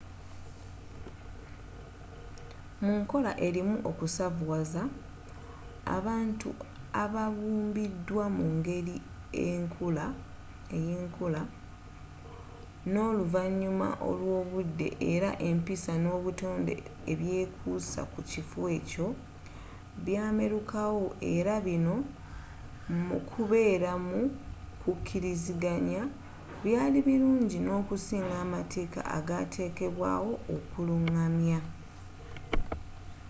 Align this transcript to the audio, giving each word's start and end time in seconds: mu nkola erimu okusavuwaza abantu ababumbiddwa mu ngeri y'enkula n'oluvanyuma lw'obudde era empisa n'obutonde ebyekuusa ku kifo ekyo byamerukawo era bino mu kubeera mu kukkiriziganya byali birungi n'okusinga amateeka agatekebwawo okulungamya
mu 2.85 2.93
nkola 3.01 3.31
erimu 3.47 3.75
okusavuwaza 3.89 4.83
abantu 5.97 6.49
ababumbiddwa 7.03 8.25
mu 8.37 8.45
ngeri 8.55 8.95
y'enkula 10.77 11.41
n'oluvanyuma 12.91 13.87
lw'obudde 14.19 14.87
era 15.13 15.29
empisa 15.49 15.93
n'obutonde 16.03 16.73
ebyekuusa 17.11 18.01
ku 18.11 18.19
kifo 18.29 18.61
ekyo 18.77 19.07
byamerukawo 20.05 21.03
era 21.35 21.55
bino 21.67 21.95
mu 23.07 23.17
kubeera 23.31 23.91
mu 24.07 24.21
kukkiriziganya 24.81 26.01
byali 26.63 26.99
birungi 27.07 27.57
n'okusinga 27.65 28.35
amateeka 28.45 28.99
agatekebwawo 29.17 30.31
okulungamya 30.55 31.61